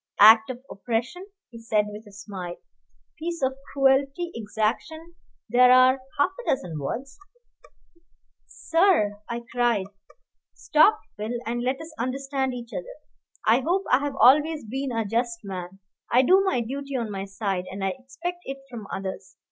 "Act 0.19 0.49
of 0.49 0.63
oppression," 0.71 1.27
he 1.51 1.59
said, 1.59 1.85
with 1.89 2.07
a 2.07 2.11
smile 2.11 2.55
"piece 3.19 3.43
of 3.43 3.55
cruelty, 3.71 4.31
exaction 4.33 5.13
there 5.47 5.71
are 5.71 6.01
half 6.17 6.31
a 6.43 6.49
dozen 6.49 6.79
words" 6.79 7.19
"Sir" 8.71 9.17
I 9.29 9.43
cried. 9.51 9.85
"Stop, 10.55 10.99
Phil, 11.17 11.37
and 11.45 11.61
let 11.61 11.79
us 11.79 11.93
understand 11.99 12.55
each 12.55 12.73
other. 12.73 12.97
I 13.45 13.59
hope 13.59 13.83
I 13.91 13.99
have 13.99 14.15
always 14.19 14.65
been 14.65 14.91
a 14.91 15.05
just 15.05 15.41
man. 15.43 15.77
I 16.11 16.23
do 16.23 16.41
my 16.43 16.61
duty 16.61 16.95
on 16.95 17.11
my 17.11 17.25
side, 17.25 17.65
and 17.69 17.83
I 17.85 17.93
expect 17.95 18.39
it 18.45 18.57
from 18.71 18.87
others. 18.91 19.35